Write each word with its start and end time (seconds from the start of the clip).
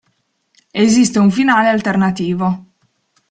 Esiste 0.73 1.19
un 1.19 1.31
finale 1.31 1.69
alternativo. 1.69 2.47